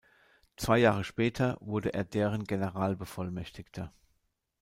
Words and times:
Zwei 0.57 0.79
Jahre 0.79 1.03
später 1.03 1.57
wurde 1.61 1.93
er 1.93 2.03
deren 2.03 2.45
Generalbevollmächtigter. 2.45 3.93